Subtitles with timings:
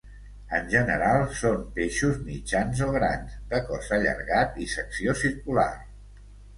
[0.59, 5.73] En general són peixos mitjans o grans, de cos allargat i secció circular.